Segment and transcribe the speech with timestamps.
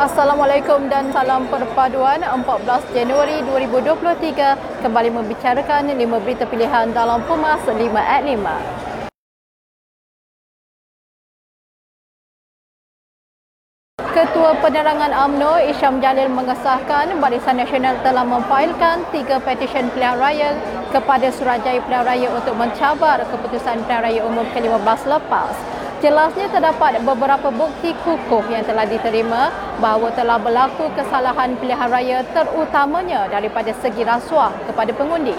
[0.00, 7.76] Assalamualaikum dan salam perpaduan 14 Januari 2023 kembali membicarakan 5 berita pilihan dalam Pumas 5
[8.00, 8.40] at 5.
[14.00, 20.56] Ketua Penerangan AMNO Isyam Jalil mengesahkan Barisan Nasional telah memfailkan tiga petisyen pilihan raya
[20.88, 25.69] kepada Suruhanjaya Pilihan Raya untuk mencabar keputusan Pilihan Raya Umum ke-15 lepas.
[26.00, 29.52] Jelasnya terdapat beberapa bukti kukuh yang telah diterima
[29.84, 35.36] bahawa telah berlaku kesalahan pilihan raya terutamanya daripada segi rasuah kepada pengundi.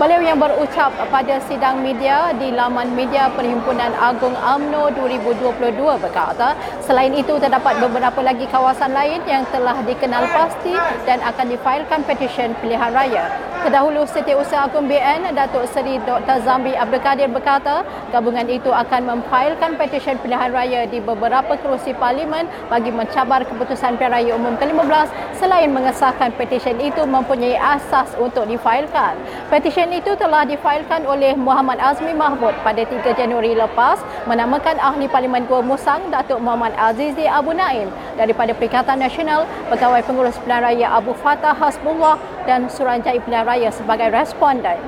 [0.00, 7.12] Beliau yang berucap pada sidang media di laman media Perhimpunan Agung AMNO 2022 berkata, selain
[7.12, 10.72] itu terdapat beberapa lagi kawasan lain yang telah dikenal pasti
[11.04, 13.28] dan akan difailkan petisyen pilihan raya.
[13.58, 16.38] Terdahulu Setiausaha BN Datuk Seri Dr.
[16.46, 17.82] Zambi Abdul Kadir berkata,
[18.14, 24.14] gabungan itu akan memfailkan petisyen pilihan raya di beberapa kerusi parlimen bagi mencabar keputusan pilihan
[24.14, 25.10] raya umum ke-15
[25.42, 29.18] selain mengesahkan petisyen itu mempunyai asas untuk difailkan.
[29.50, 33.98] Petisyen itu telah difailkan oleh Muhammad Azmi Mahmud pada 3 Januari lepas
[34.30, 40.38] menamakan Ahli Parlimen Gua Musang Datuk Muhammad Azizi Abu Naim daripada Perikatan Nasional Pegawai Pengurus
[40.46, 44.80] Pilihan Raya Abu Fatah Hasbullah dan Suranjaya Pilihan Raya sebagai responden.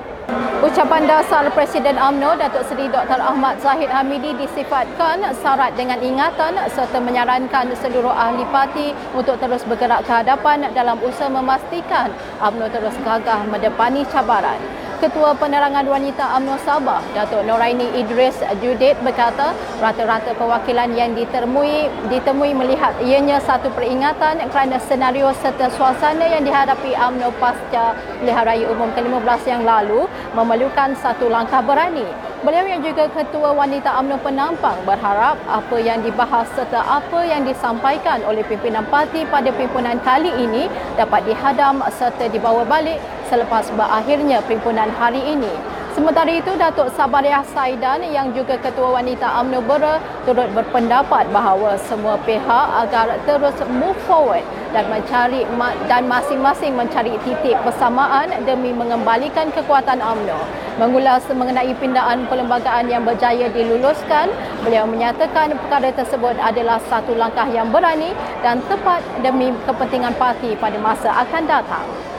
[0.64, 3.20] Ucapan dasar Presiden AMNO Datuk Seri Dr.
[3.20, 10.08] Ahmad Zahid Hamidi disifatkan syarat dengan ingatan serta menyarankan seluruh ahli parti untuk terus bergerak
[10.08, 12.08] ke hadapan dalam usaha memastikan
[12.40, 14.79] AMNO terus gagah mendepani cabaran.
[15.00, 22.52] Ketua Penerangan Wanita UMNO Sabah, Datuk Noraini Idris Judit berkata, rata-rata perwakilan yang ditemui ditemui
[22.52, 28.92] melihat ianya satu peringatan kerana senario serta suasana yang dihadapi UMNO pasca pilihan raya umum
[28.92, 30.04] ke-15 yang lalu
[30.36, 32.04] memerlukan satu langkah berani.
[32.44, 38.20] Beliau yang juga Ketua Wanita UMNO Penampang berharap apa yang dibahas serta apa yang disampaikan
[38.28, 40.68] oleh pimpinan parti pada pimpinan kali ini
[41.00, 45.54] dapat dihadam serta dibawa balik selepas berakhirnya perhimpunan hari ini.
[45.90, 52.14] Sementara itu, Datuk Sabariah Saidan yang juga Ketua Wanita UMNO Bera turut berpendapat bahawa semua
[52.22, 55.42] pihak agar terus move forward dan mencari
[55.90, 60.38] dan masing-masing mencari titik persamaan demi mengembalikan kekuatan UMNO.
[60.78, 64.30] Mengulas mengenai pindaan perlembagaan yang berjaya diluluskan,
[64.62, 68.14] beliau menyatakan perkara tersebut adalah satu langkah yang berani
[68.46, 72.09] dan tepat demi kepentingan parti pada masa akan datang.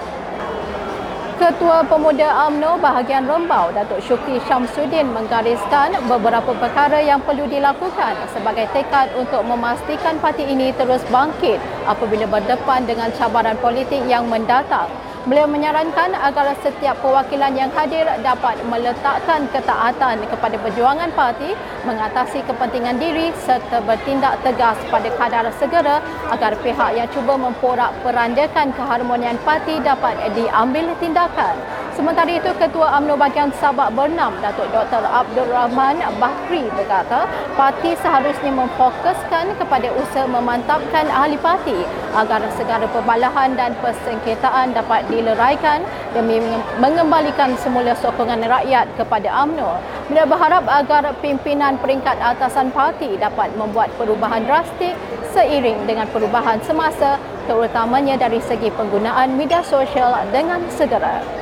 [1.41, 8.69] Ketua Pemuda AMNO bahagian Rembau Datuk Syukri Syamsuddin menggariskan beberapa perkara yang perlu dilakukan sebagai
[8.69, 11.57] tekad untuk memastikan parti ini terus bangkit
[11.90, 14.85] apabila berdepan dengan cabaran politik yang mendatang.
[15.21, 21.53] Beliau menyarankan agar setiap perwakilan yang hadir dapat meletakkan ketaatan kepada perjuangan parti,
[21.85, 26.01] mengatasi kepentingan diri serta bertindak tegas pada kadar segera
[26.33, 31.81] agar pihak yang cuba memporak perandakan keharmonian parti dapat diambil tindakan.
[32.01, 35.06] Sementara itu, Ketua UMNO bagian Sabak Bernam, Datuk Dr.
[35.06, 41.78] Abdul Rahman Bahri berkata, parti seharusnya memfokuskan kepada usaha memantapkan ahli parti
[42.17, 45.85] agar segala perbalahan dan persengketaan dapat dileraikan
[46.17, 46.41] demi
[46.81, 49.78] mengembalikan semula sokongan rakyat kepada UMNO.
[50.09, 54.97] Beliau berharap agar pimpinan peringkat atasan parti dapat membuat perubahan drastik
[55.38, 61.41] seiring dengan perubahan semasa terutamanya dari segi penggunaan media sosial dengan segera.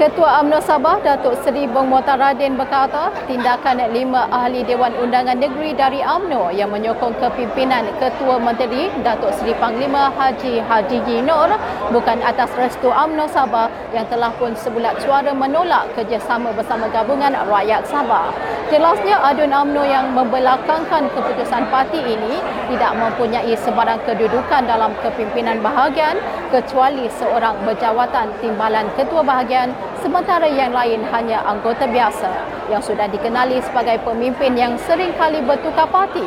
[0.00, 6.00] Ketua UMNO Sabah Datuk Seri Bong Motaradin berkata tindakan lima ahli Dewan Undangan Negeri dari
[6.00, 11.52] UMNO yang menyokong kepimpinan Ketua Menteri Datuk Seri Panglima Haji Haji Jinor
[11.92, 17.84] bukan atas restu UMNO Sabah yang telah pun sebulat suara menolak kerjasama bersama gabungan rakyat
[17.84, 18.32] Sabah.
[18.72, 22.40] Jelasnya adun UMNO yang membelakangkan keputusan parti ini
[22.72, 26.16] tidak mempunyai sebarang kedudukan dalam kepimpinan bahagian
[26.48, 32.28] kecuali seorang berjawatan timbalan ketua bahagian sementara yang lain hanya anggota biasa
[32.72, 36.24] yang sudah dikenali sebagai pemimpin yang sering kali bertukar parti.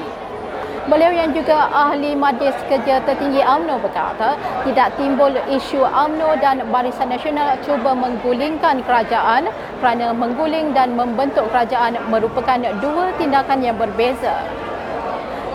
[0.84, 4.36] Beliau yang juga ahli Majlis Kerja Tertinggi AMNO berkata,
[4.68, 9.48] tidak timbul isu AMNO dan Barisan Nasional cuba menggulingkan kerajaan
[9.80, 14.44] kerana mengguling dan membentuk kerajaan merupakan dua tindakan yang berbeza.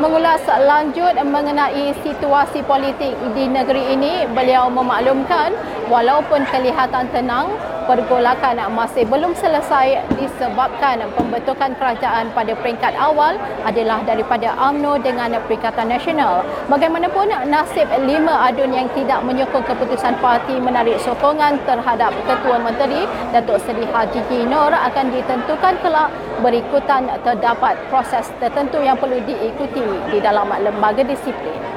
[0.00, 5.52] Mengulas lanjut mengenai situasi politik di negeri ini, beliau memaklumkan
[5.88, 7.48] walaupun kelihatan tenang,
[7.88, 15.88] pergolakan masih belum selesai disebabkan pembentukan kerajaan pada peringkat awal adalah daripada AMNO dengan Perikatan
[15.88, 16.44] Nasional.
[16.68, 23.56] Bagaimanapun nasib lima adun yang tidak menyokong keputusan parti menarik sokongan terhadap Ketua Menteri Datuk
[23.64, 26.12] Seri Haji Jinor akan ditentukan kelak
[26.44, 29.82] berikutan terdapat proses tertentu yang perlu diikuti
[30.12, 31.67] di dalam lembaga disiplin.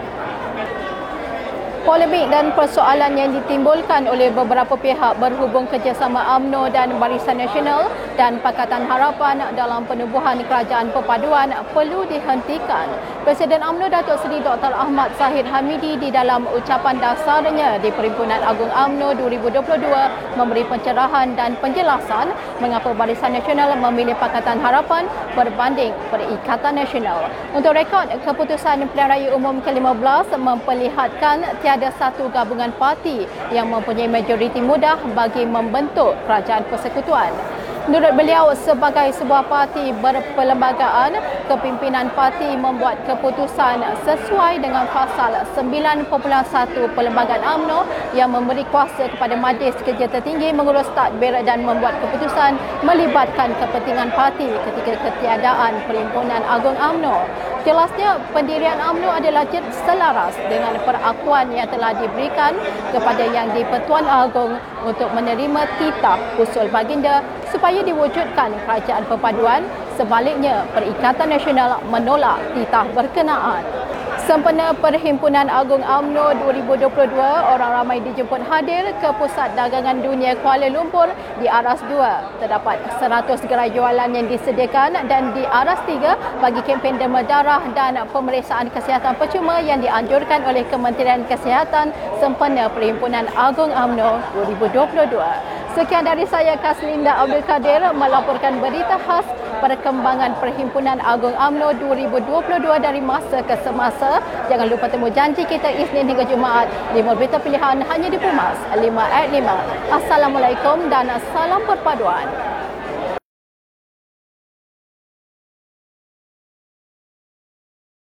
[1.81, 8.37] Polemik dan persoalan yang ditimbulkan oleh beberapa pihak berhubung kerjasama AMNO dan Barisan Nasional dan
[8.37, 12.85] Pakatan Harapan dalam penubuhan kerajaan perpaduan perlu dihentikan.
[13.25, 14.69] Presiden AMNO Datuk Seri Dr.
[14.77, 21.57] Ahmad Zahid Hamidi di dalam ucapan dasarnya di Perhimpunan Agung AMNO 2022 memberi pencerahan dan
[21.65, 22.29] penjelasan
[22.61, 27.25] mengapa Barisan Nasional memilih Pakatan Harapan berbanding Perikatan Nasional.
[27.57, 33.23] Untuk rekod, keputusan Pilihan Raya Umum ke-15 memperlihatkan tiada satu gabungan parti
[33.55, 37.31] yang mempunyai majoriti mudah bagi membentuk kerajaan persekutuan.
[37.89, 41.17] Menurut beliau, sebagai sebuah parti berperlembagaan,
[41.49, 46.05] kepimpinan parti membuat keputusan sesuai dengan pasal 9.1
[46.93, 47.81] Perlembagaan AMNO
[48.13, 52.53] yang memberi kuasa kepada Majlis Kerja Tertinggi mengurus tadbir dan membuat keputusan
[52.85, 57.49] melibatkan kepentingan parti ketika ketiadaan Perhimpunan Agung AMNO.
[57.61, 59.45] Jelasnya, pendirian AMNO adalah
[59.85, 62.57] selaras dengan perakuan yang telah diberikan
[62.89, 67.21] kepada Yang di-Pertuan Agong untuk menerima titah usul baginda
[67.53, 69.61] supaya diwujudkan kerajaan perpaduan
[69.93, 73.80] sebaliknya Perikatan Nasional menolak titah berkenaan.
[74.21, 81.09] Sempena Perhimpunan Agung AMNO 2022, orang ramai dijemput hadir ke Pusat Dagangan Dunia Kuala Lumpur
[81.41, 82.37] di Aras 2.
[82.37, 87.97] Terdapat 100 gerai jualan yang disediakan dan di Aras 3 bagi kempen demam darah dan
[88.13, 91.89] pemeriksaan kesihatan percuma yang dianjurkan oleh Kementerian Kesihatan
[92.21, 95.50] sempena Perhimpunan Agung AMNO 2022.
[95.71, 99.23] Sekian dari saya Kaslinda Abdul Kadir melaporkan berita khas
[99.63, 104.19] perkembangan Perhimpunan Agung AMNO 2022 dari masa ke semasa.
[104.51, 106.67] Jangan lupa temu janji kita Isnin hingga Jumaat.
[106.91, 109.95] Lima berita pilihan hanya di Pumas 5 at 5.
[109.95, 112.50] Assalamualaikum dan salam perpaduan.